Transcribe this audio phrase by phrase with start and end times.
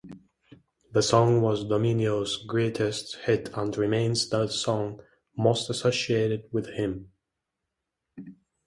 [0.93, 4.99] The song was Domino's greatest hit and remains the song
[5.37, 7.11] most associated with him.